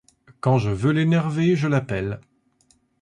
[0.39, 2.19] Quand je veux l'énerver je l'appelle.